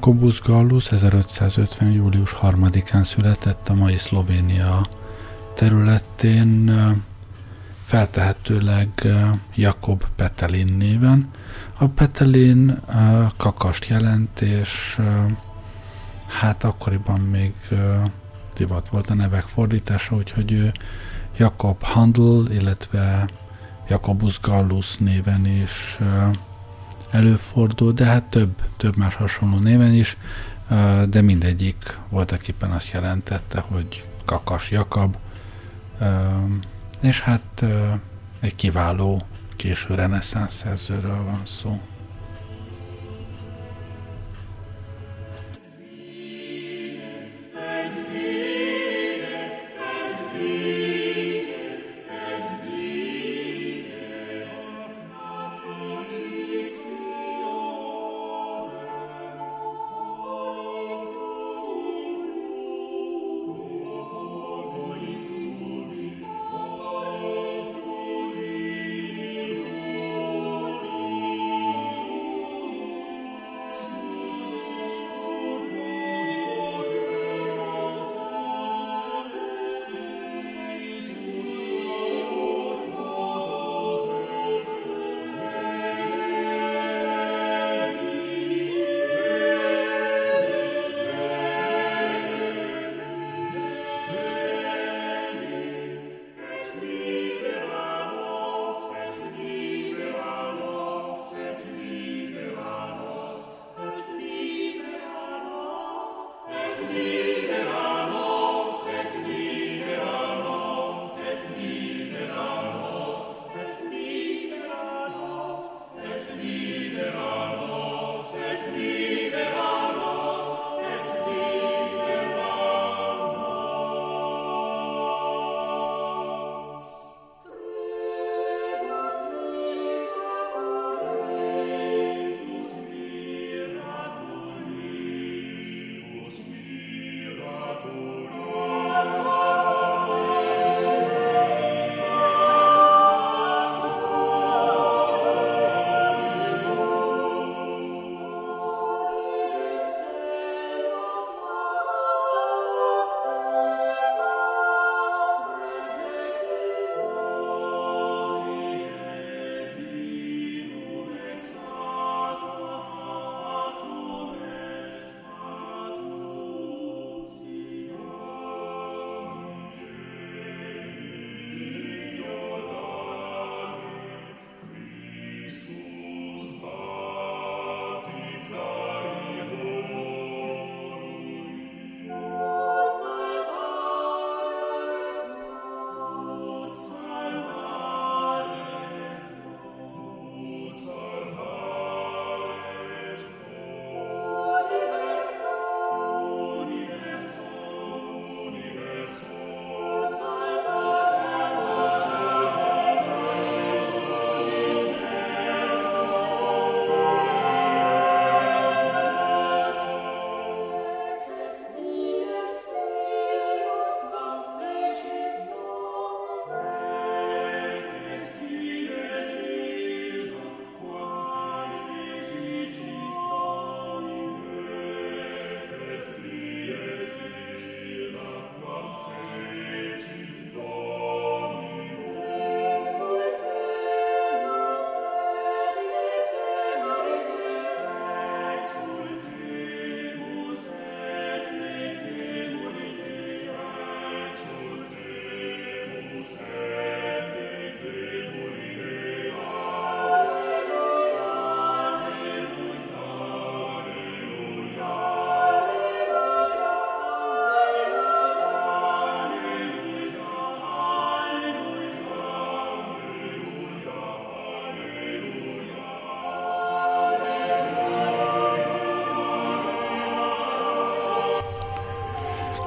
[0.00, 1.90] Jakobus Gallus 1550.
[1.92, 4.88] július 3-án született a mai Szlovénia
[5.54, 6.72] területén,
[7.84, 8.88] feltehetőleg
[9.54, 11.30] Jakob Petelin néven.
[11.78, 12.80] A Petelin
[13.36, 15.00] kakast jelent, és
[16.26, 17.54] hát akkoriban még
[18.54, 20.72] divat volt a nevek fordítása, úgyhogy ő
[21.36, 23.28] Jakob Handel, illetve
[23.88, 25.98] Jakobus Gallus néven is
[27.10, 30.16] előfordul, de hát több, több más hasonló néven is,
[31.08, 35.16] de mindegyik voltak éppen azt jelentette, hogy Kakas Jakab,
[37.00, 37.64] és hát
[38.40, 39.22] egy kiváló
[39.56, 41.80] késő reneszánsz szerzőről van szó.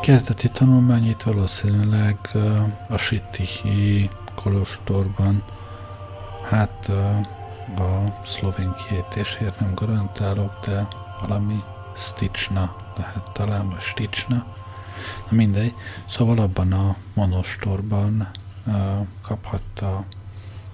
[0.04, 2.18] Kezdeti tanulmányait valószínűleg
[2.90, 5.44] a Sittihi kolostorban,
[6.50, 6.90] hát
[7.78, 10.88] a szlovén kiejtésért nem garantálok, de
[11.22, 11.56] valami
[11.96, 14.36] Sticsna lehet talán, vagy Sticsna,
[15.30, 15.74] na mindegy.
[16.06, 18.30] Szóval abban a monostorban
[19.22, 20.06] kaphatta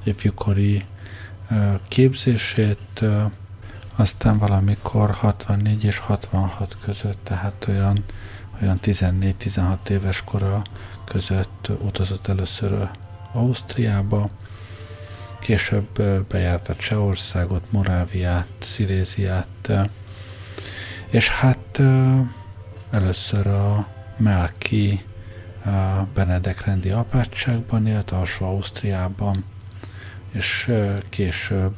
[0.03, 0.85] ifjúkori
[1.87, 3.03] képzését,
[3.95, 8.03] aztán valamikor 64 és 66 között, tehát olyan,
[8.61, 10.61] olyan 14-16 éves kora
[11.05, 12.89] között utazott először
[13.31, 14.29] Ausztriába,
[15.39, 19.71] később bejárta Csehországot, Moráviát, Sziléziát,
[21.07, 21.81] és hát
[22.89, 25.03] először a Melki
[26.13, 29.43] Benedek rendi apátságban élt, alsó Ausztriában,
[30.31, 30.71] és
[31.09, 31.75] később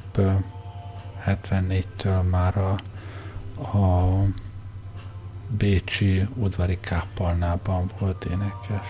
[1.25, 2.71] 74-től már a,
[3.77, 4.25] a
[5.57, 8.87] Bécsi udvari kápolnában volt énekes.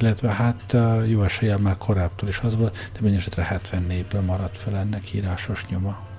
[0.00, 5.12] Illetve hát jó eséllyel már korábban is az volt, de mindesetre 74-ből maradt fel ennek
[5.12, 6.11] írásos nyoma.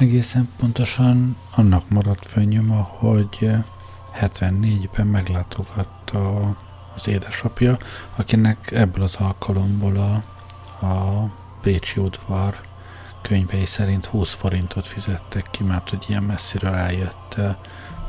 [0.00, 3.50] Egészen pontosan annak maradt fönnyoma, hogy
[4.20, 6.56] 74-ben meglátogatta
[6.94, 7.78] az édesapja,
[8.16, 10.12] akinek ebből az alkalomból a,
[10.86, 11.30] a
[11.62, 12.60] Bécsi udvar
[13.22, 17.36] könyvei szerint 20 forintot fizettek ki, mert hogy ilyen messziről eljött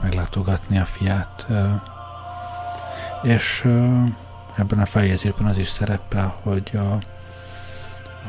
[0.01, 1.47] meglátogatni a fiát.
[3.23, 3.61] És
[4.55, 6.93] ebben a fejezésben az is szerepel, hogy a,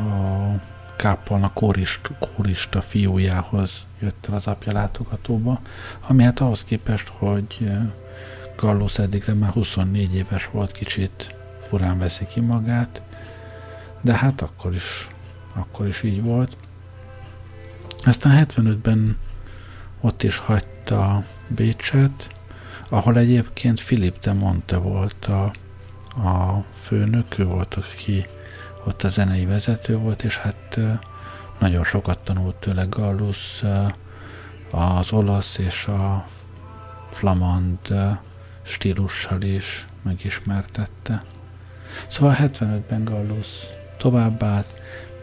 [0.03, 0.72] a
[1.03, 5.61] kápolna kórist, kórista fiújához jött el az apja látogatóba,
[6.09, 7.79] ami hát ahhoz képest, hogy eh,
[8.57, 13.03] Gallus eddigre már 24 éves volt, kicsit furán veszi ki magát,
[14.01, 15.09] de hát akkor is,
[15.55, 16.57] akkor is így volt.
[18.05, 19.19] Aztán 75-ben
[20.01, 22.31] ott is hagyta Bécset,
[22.89, 25.45] ahol egyébként Philip de Monte volt a,
[26.29, 28.27] a főnök, ő volt, aki
[28.85, 30.79] ott a zenei vezető volt, és hát
[31.59, 33.63] nagyon sokat tanult tőle Gallus,
[34.71, 36.27] az olasz és a
[37.09, 37.79] flamand
[38.63, 41.25] stílussal is megismertette.
[42.09, 44.67] Szóval 75-ben Gallus továbbállt,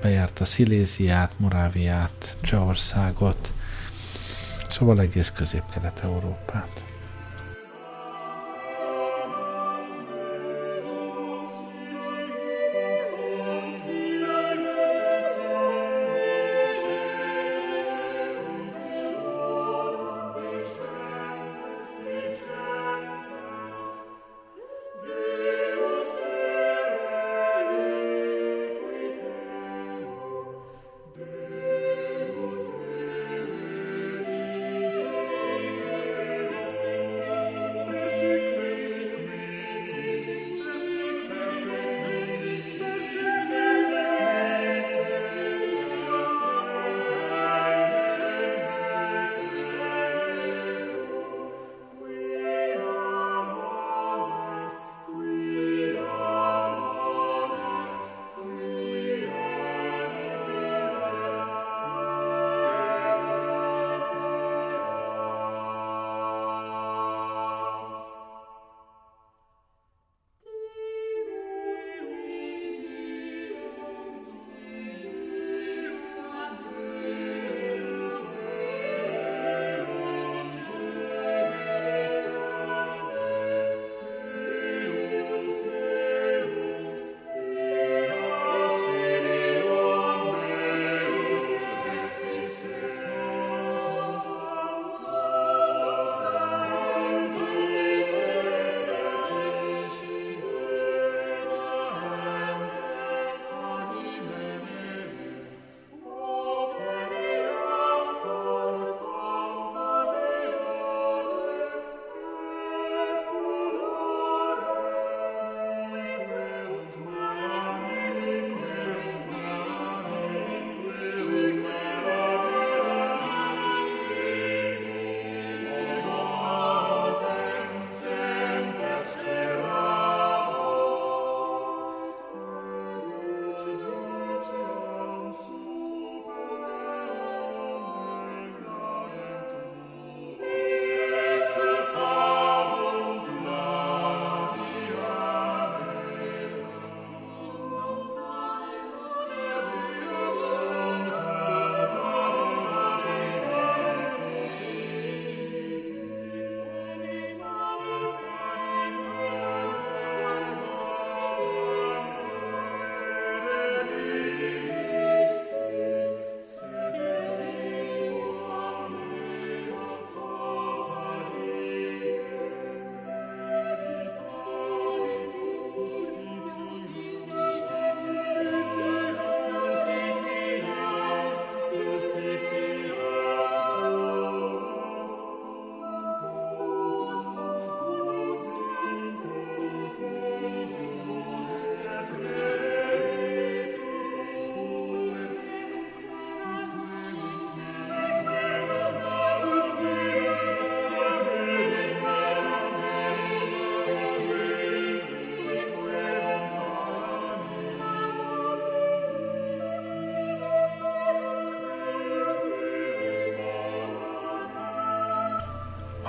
[0.01, 3.53] bejárta Sziléziát, Moráviát, Csehországot,
[4.69, 6.85] szóval egész közép-kelet-európát.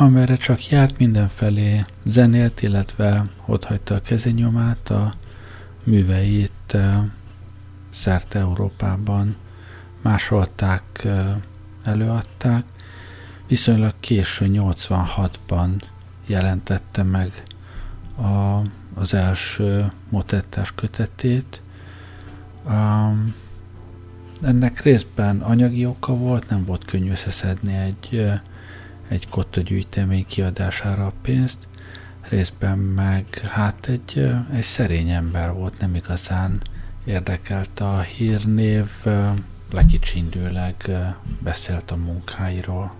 [0.01, 5.15] Amerre csak járt mindenfelé, zenélt, illetve ott hagyta a kezenyomát, a
[5.85, 6.77] műveit
[7.91, 9.37] szerte Európában
[10.03, 11.07] másolták,
[11.85, 12.65] előadták.
[13.47, 15.71] Viszonylag késő 86-ban
[16.27, 17.43] jelentette meg
[18.17, 18.61] a,
[18.95, 21.63] az első motettás kötetét.
[22.65, 23.35] Um,
[24.43, 28.31] ennek részben anyagi oka volt, nem volt könnyű összeszedni egy,
[29.11, 31.59] egy kotta gyűjtemény kiadására a pénzt,
[32.29, 36.63] részben meg hát egy, egy szerény ember volt, nem igazán
[37.05, 38.87] érdekelt a hírnév,
[39.71, 40.91] lekicsindőleg
[41.43, 43.00] beszélt a munkáiról.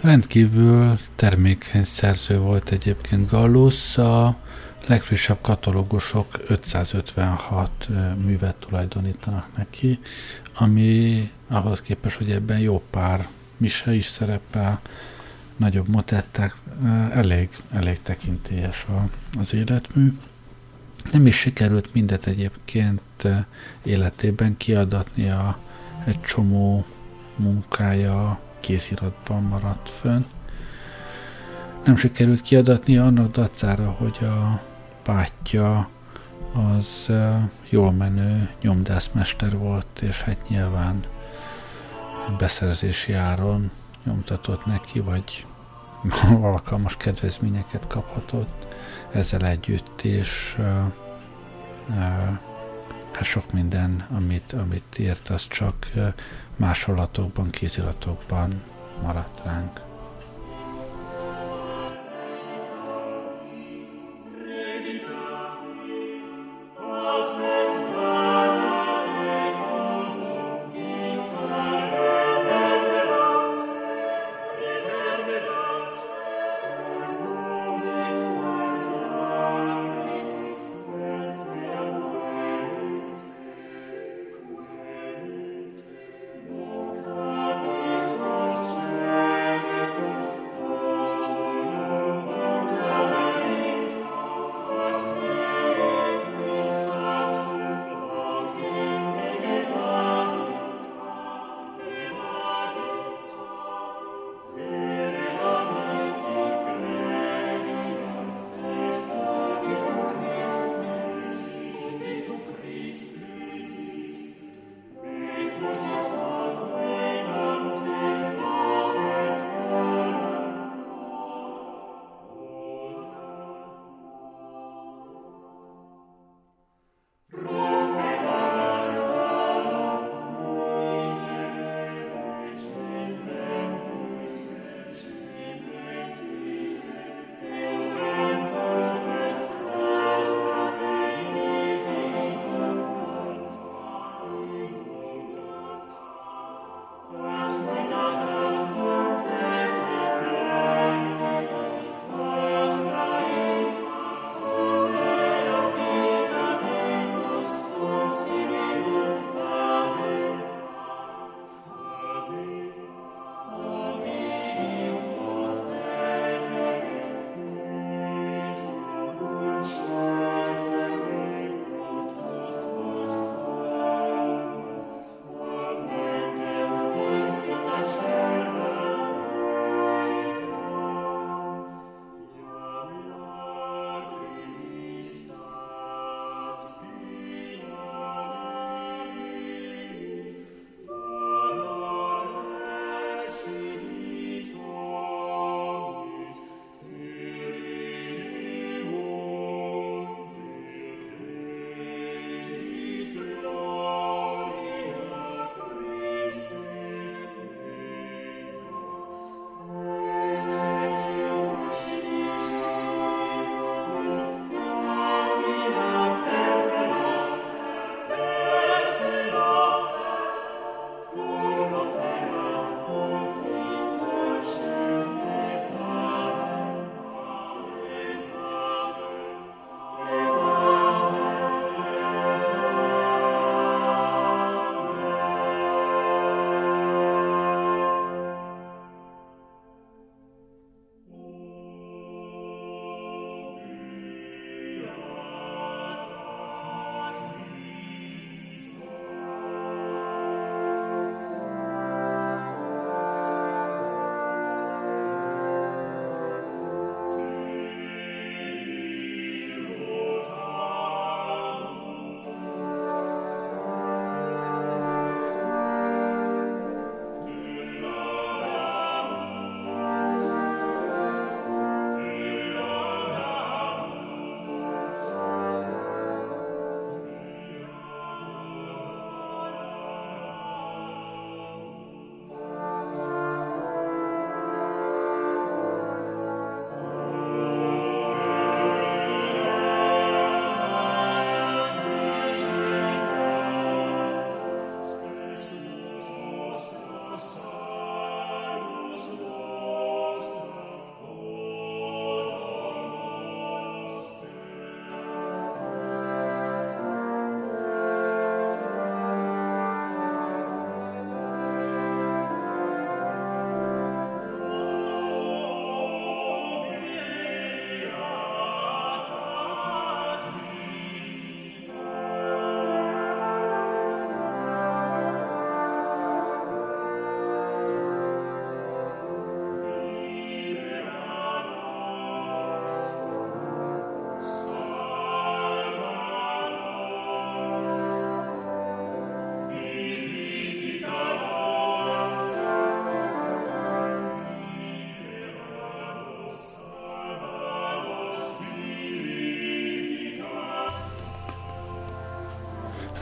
[0.00, 4.36] Rendkívül termékeny szerző volt egyébként Gallus, a
[4.86, 7.88] legfrissebb katalógusok 556
[8.24, 9.98] művet tulajdonítanak neki,
[10.54, 14.80] ami ahhoz képest, hogy ebben jó pár mise is szerepel,
[15.56, 16.54] nagyobb motetták,
[17.12, 19.08] elég, elég tekintélyes a,
[19.38, 20.12] az életmű.
[21.12, 23.28] Nem is sikerült mindet egyébként
[23.82, 25.58] életében kiadatnia,
[26.04, 26.84] egy csomó
[27.36, 30.22] munkája kéziratban maradt fönn.
[31.84, 34.60] Nem sikerült kiadatni annak dacára, hogy a
[35.04, 35.88] bátyja
[36.52, 37.12] az
[37.68, 41.04] jól menő nyomdászmester volt, és hát nyilván
[42.38, 43.70] beszerzési áron
[44.04, 45.46] nyomtatott neki, vagy
[46.40, 48.66] alkalmas kedvezményeket kaphatott
[49.12, 50.66] ezzel együtt, és uh,
[51.88, 52.38] uh,
[53.12, 56.12] hát sok minden, amit, amit írt, az csak uh,
[56.58, 58.62] másolatokban, kéziratokban
[59.02, 59.87] maradt ránk.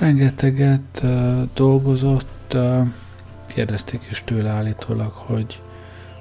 [0.06, 1.04] Rengeteget
[1.54, 2.86] dolgozott, uh,
[3.46, 5.62] kérdezték is tőle állítólag, hogy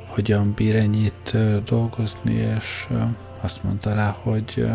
[0.07, 2.87] hogyan bír ennyit dolgozni, és
[3.41, 4.67] azt mondta rá, hogy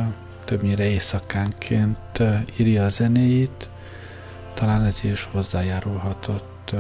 [0.45, 2.23] többnyire éjszakánként
[2.57, 3.69] írja a zenéit,
[4.55, 6.75] talán ez is hozzájárulhatott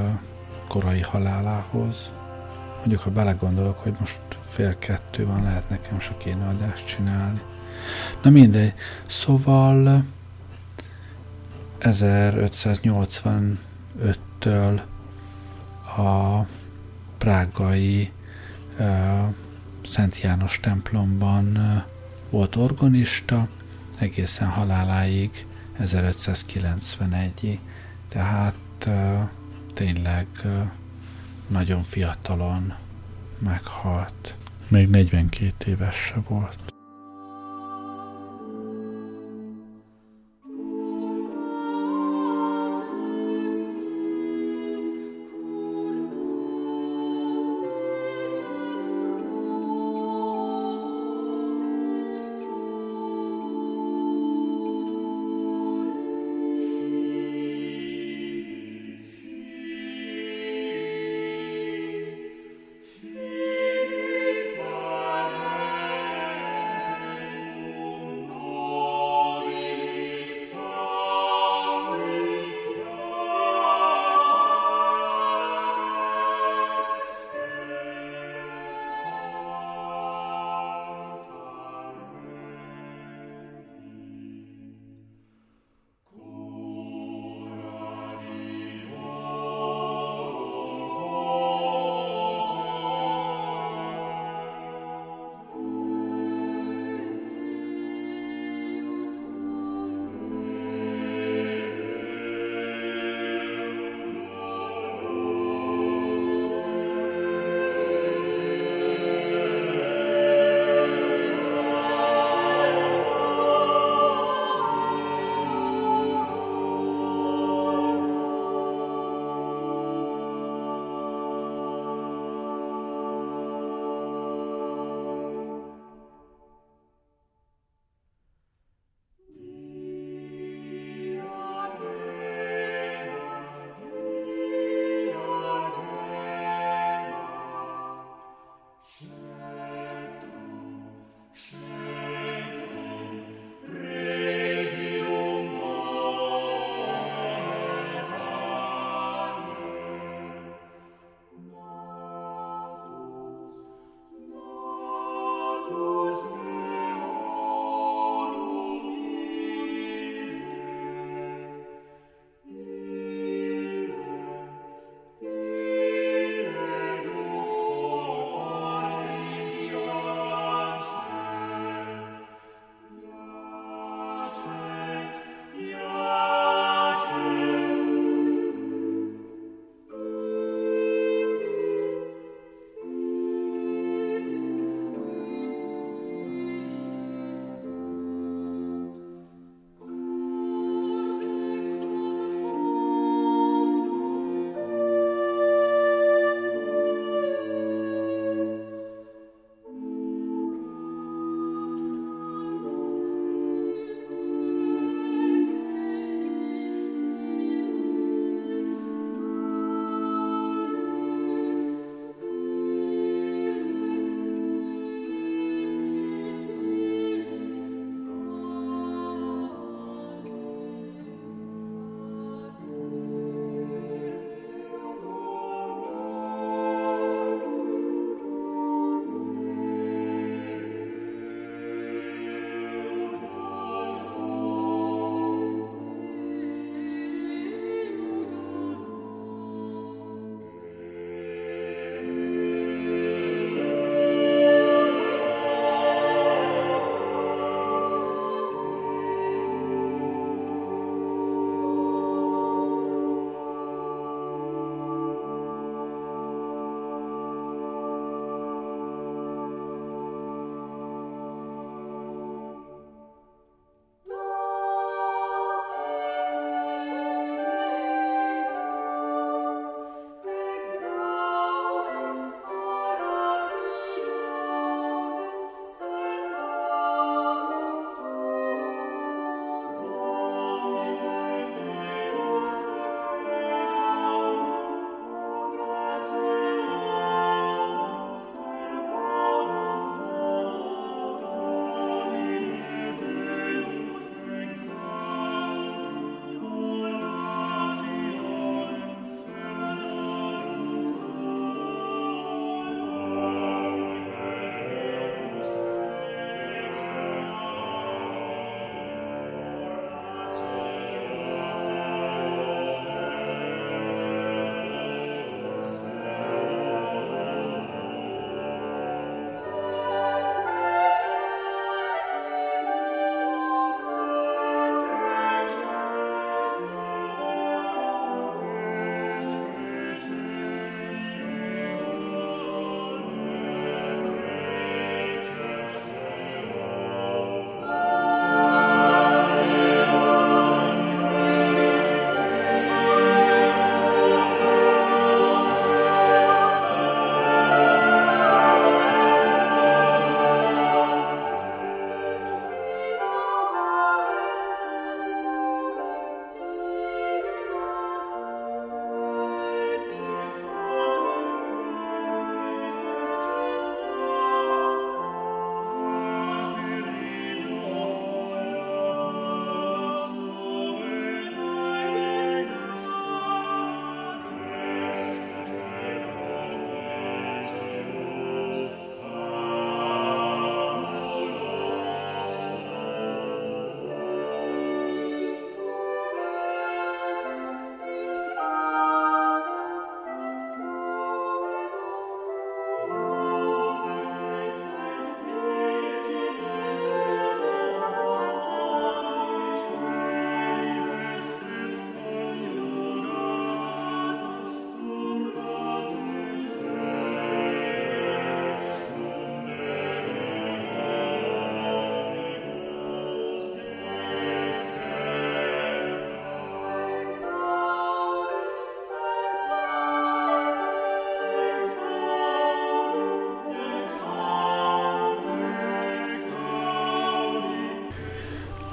[0.69, 2.13] korai halálához.
[2.79, 7.41] Mondjuk, ha belegondolok, hogy most fél kettő van, lehet nekem sok én adást csinálni.
[8.23, 8.75] Na mindegy.
[9.07, 10.05] Szóval
[11.81, 14.81] 1585-től
[15.97, 16.41] a
[17.19, 18.11] prágai
[18.79, 19.29] uh,
[19.83, 21.83] Szent János templomban uh,
[22.31, 23.49] volt organista,
[23.99, 25.47] egészen haláláig
[25.79, 27.59] 1591
[28.09, 28.55] tehát
[28.87, 29.21] uh,
[29.75, 30.51] tényleg uh,
[31.47, 32.75] nagyon fiatalon
[33.39, 34.37] meghalt.
[34.69, 36.80] Még 42 éves se volt.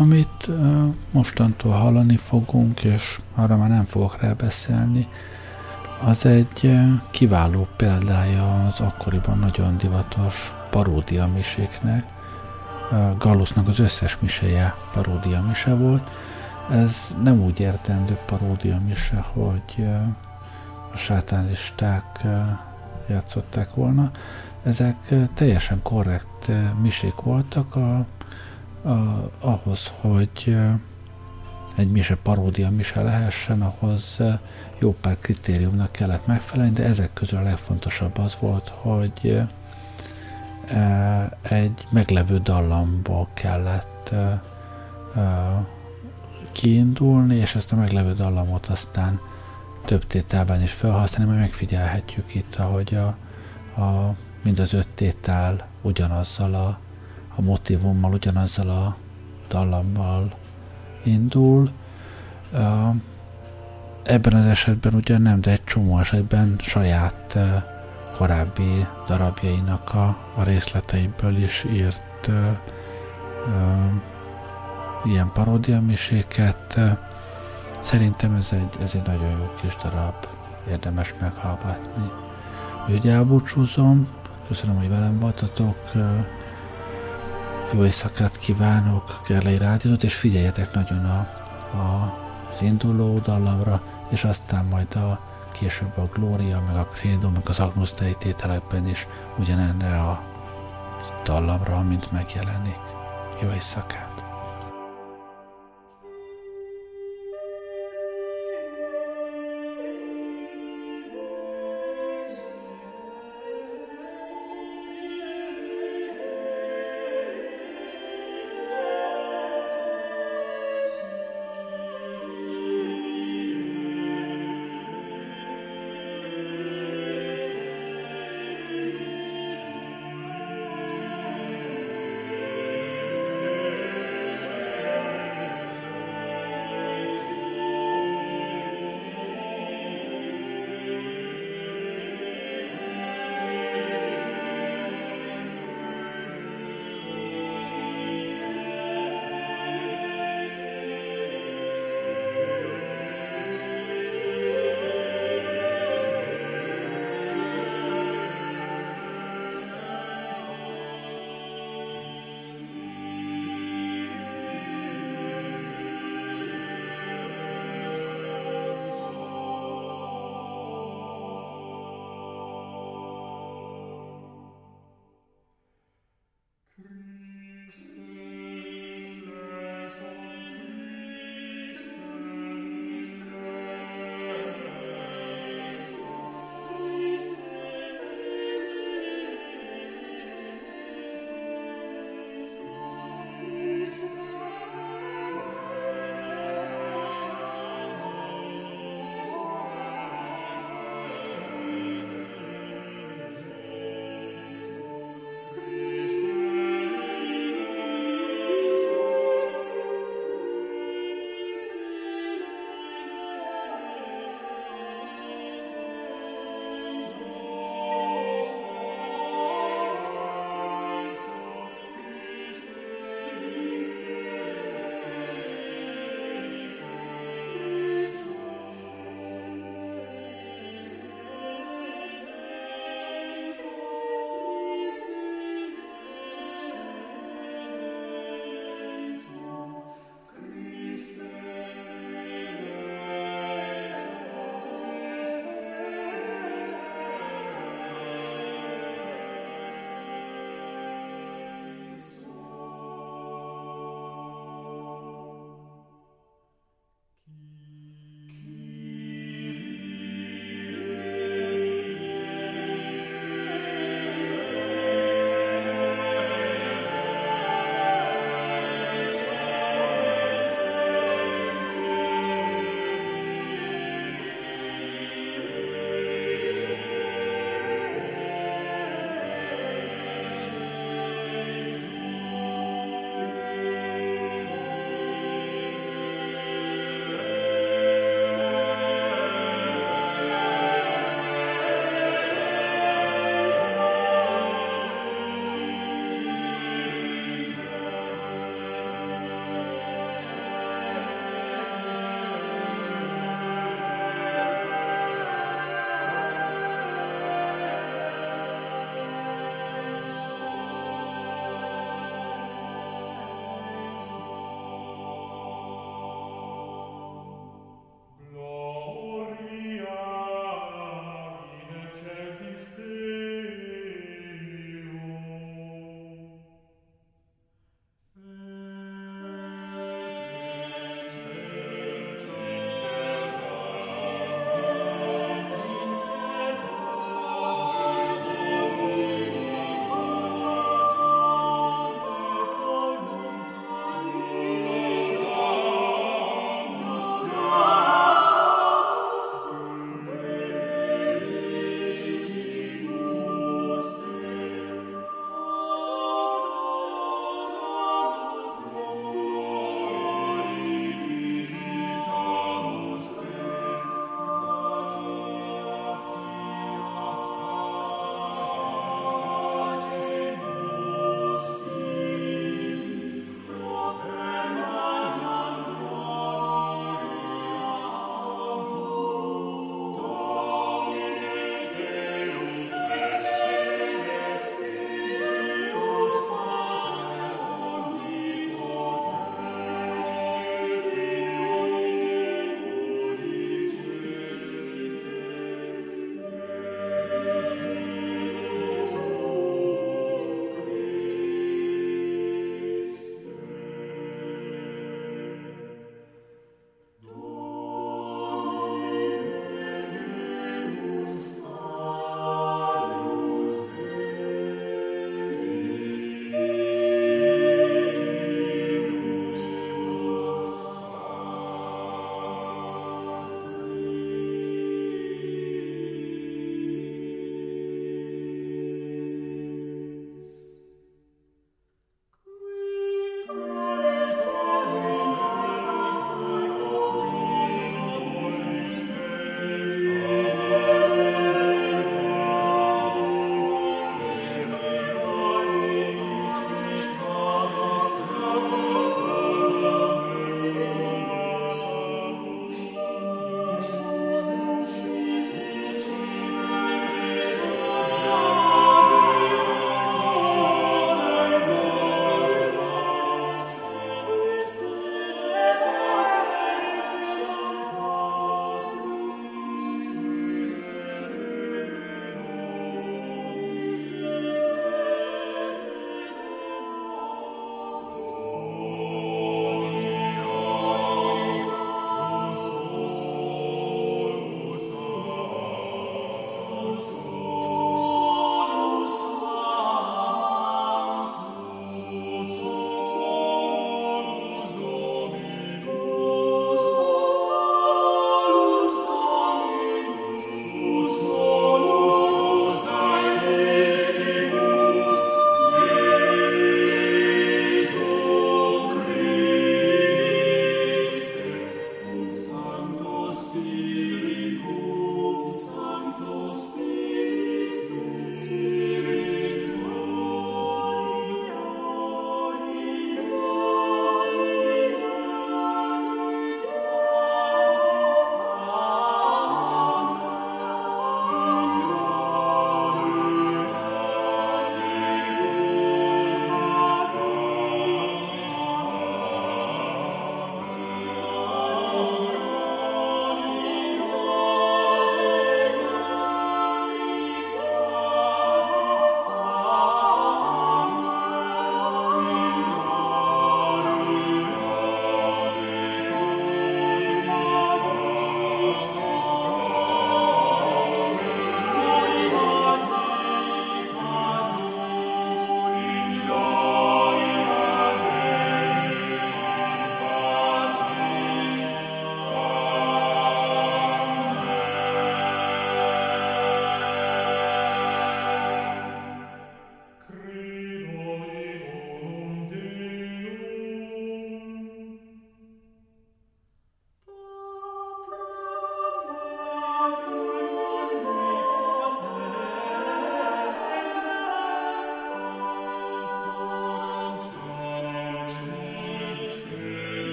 [0.00, 0.48] Amit
[1.10, 5.06] mostantól hallani fogunk, és arra már nem fogok rá beszélni,
[6.04, 6.78] az egy
[7.10, 12.04] kiváló példája az akkoriban nagyon divatos paródia miséknek.
[13.18, 16.10] Gallusznak az összes miséje paródia mise volt.
[16.70, 19.86] Ez nem úgy értendő paródia mise, hogy
[20.92, 22.20] a sátánisták
[23.08, 24.10] játszották volna.
[24.62, 26.50] Ezek teljesen korrekt
[26.82, 28.06] misék voltak a,
[28.84, 30.56] a, ahhoz, hogy
[31.76, 34.20] egy mise paródia mise lehessen, ahhoz
[34.78, 39.42] jó pár kritériumnak kellett megfelelni, de ezek közül a legfontosabb az volt, hogy
[41.42, 44.14] egy meglevő dallamból kellett
[46.52, 49.20] kiindulni, és ezt a meglevő dallamot aztán
[49.84, 53.06] több tételben is felhasználni, majd megfigyelhetjük itt, ahogy a,
[53.80, 56.78] a, mind az öt tétel ugyanazzal a,
[57.36, 58.96] a motivummal, ugyanazzal a
[59.48, 60.30] dallammal
[61.02, 61.70] indul.
[64.02, 67.38] Ebben az esetben ugyan nem, de egy csomó esetben saját
[68.16, 72.34] korábbi darabjainak a, a részleteiből is írt uh,
[73.46, 73.92] uh,
[75.04, 76.80] ilyen paródiamiséket.
[77.80, 80.14] Szerintem ez egy, ez egy nagyon jó kis darab,
[80.68, 82.10] érdemes meghallgatni.
[82.88, 84.08] Úgyhogy elbúcsúzom,
[84.48, 85.76] köszönöm, hogy velem voltatok,
[87.72, 91.18] jó éjszakát kívánok, Gerlei Rádiót, és figyeljetek nagyon a,
[91.76, 92.18] a,
[92.50, 95.20] az induló dallamra, és aztán majd a
[95.52, 99.06] később a Gloria, meg a Credo, meg az Agnus Dei tételekben is
[99.38, 100.22] ugyanenne a
[101.24, 102.80] dallamra, amint megjelenik.
[103.42, 104.29] Jó éjszakát!